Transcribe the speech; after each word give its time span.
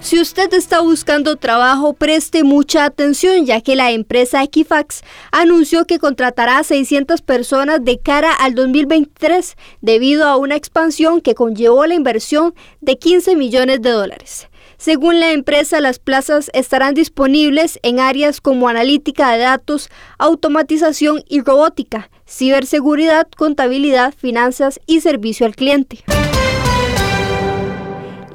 Si 0.00 0.20
usted 0.20 0.54
está 0.54 0.80
buscando 0.80 1.36
trabajo, 1.36 1.92
preste 1.92 2.44
mucha 2.44 2.84
atención 2.84 3.44
ya 3.44 3.60
que 3.60 3.76
la 3.76 3.90
empresa 3.90 4.42
Equifax 4.42 5.02
anunció 5.32 5.84
que 5.84 5.98
contratará 5.98 6.58
a 6.58 6.64
600 6.64 7.20
personas 7.20 7.84
de 7.84 7.98
cara 7.98 8.32
al 8.32 8.54
2023 8.54 9.56
debido 9.80 10.26
a 10.26 10.36
una 10.36 10.56
expansión 10.56 11.20
que 11.20 11.34
conllevó 11.34 11.84
la 11.84 11.94
inversión 11.94 12.54
de 12.80 12.96
15 12.96 13.36
millones 13.36 13.82
de 13.82 13.90
dólares. 13.90 14.48
Según 14.78 15.18
la 15.18 15.32
empresa, 15.32 15.80
las 15.80 15.98
plazas 15.98 16.50
estarán 16.54 16.94
disponibles 16.94 17.80
en 17.82 17.98
áreas 17.98 18.40
como 18.40 18.68
analítica 18.68 19.32
de 19.32 19.38
datos, 19.38 19.90
automatización 20.18 21.24
y 21.28 21.40
robótica, 21.40 22.10
ciberseguridad, 22.26 23.26
contabilidad, 23.36 24.14
finanzas 24.16 24.78
y 24.86 25.00
servicio 25.00 25.46
al 25.46 25.56
cliente. 25.56 26.04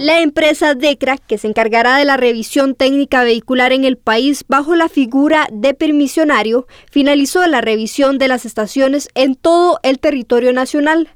La 0.04 0.20
empresa 0.20 0.76
DECRA, 0.76 1.18
que 1.18 1.38
se 1.38 1.48
encargará 1.48 1.96
de 1.96 2.04
la 2.04 2.18
revisión 2.18 2.76
técnica 2.76 3.24
vehicular 3.24 3.72
en 3.72 3.86
el 3.86 3.96
país 3.96 4.44
bajo 4.50 4.76
la 4.76 4.90
figura 4.90 5.48
de 5.50 5.74
permisionario, 5.74 6.68
finalizó 6.92 7.48
la 7.48 7.62
revisión 7.62 8.18
de 8.18 8.28
las 8.28 8.46
estaciones 8.46 9.08
en 9.16 9.36
todo 9.36 9.80
el 9.82 10.00
territorio 10.00 10.52
nacional. 10.52 11.08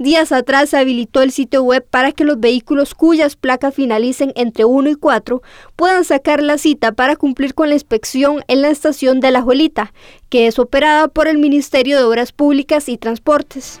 Días 0.00 0.32
atrás 0.32 0.70
se 0.70 0.76
habilitó 0.76 1.22
el 1.22 1.30
sitio 1.30 1.62
web 1.62 1.86
para 1.88 2.10
que 2.10 2.24
los 2.24 2.40
vehículos 2.40 2.96
cuyas 2.96 3.36
placas 3.36 3.76
finalicen 3.76 4.32
entre 4.34 4.64
1 4.64 4.90
y 4.90 4.94
4 4.96 5.40
puedan 5.76 6.04
sacar 6.04 6.42
la 6.42 6.58
cita 6.58 6.90
para 6.90 7.14
cumplir 7.14 7.54
con 7.54 7.68
la 7.68 7.74
inspección 7.74 8.42
en 8.48 8.60
la 8.60 8.70
estación 8.70 9.20
de 9.20 9.30
La 9.30 9.42
Juelita, 9.42 9.92
que 10.30 10.48
es 10.48 10.58
operada 10.58 11.06
por 11.06 11.28
el 11.28 11.38
Ministerio 11.38 11.96
de 11.96 12.02
Obras 12.02 12.32
Públicas 12.32 12.88
y 12.88 12.98
Transportes. 12.98 13.80